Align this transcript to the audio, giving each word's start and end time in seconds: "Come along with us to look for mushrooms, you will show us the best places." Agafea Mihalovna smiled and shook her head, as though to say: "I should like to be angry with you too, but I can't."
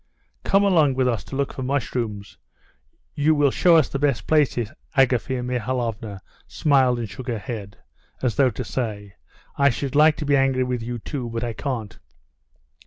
"Come 0.43 0.63
along 0.63 0.95
with 0.95 1.07
us 1.07 1.23
to 1.25 1.35
look 1.35 1.53
for 1.53 1.61
mushrooms, 1.61 2.39
you 3.13 3.35
will 3.35 3.51
show 3.51 3.75
us 3.75 3.87
the 3.87 3.99
best 3.99 4.25
places." 4.25 4.71
Agafea 4.97 5.43
Mihalovna 5.45 6.21
smiled 6.47 6.97
and 6.97 7.07
shook 7.07 7.27
her 7.27 7.37
head, 7.37 7.77
as 8.19 8.33
though 8.35 8.49
to 8.49 8.63
say: 8.63 9.13
"I 9.57 9.69
should 9.69 9.93
like 9.93 10.17
to 10.17 10.25
be 10.25 10.35
angry 10.35 10.63
with 10.63 10.81
you 10.81 10.97
too, 10.97 11.29
but 11.29 11.43
I 11.43 11.53
can't." 11.53 11.99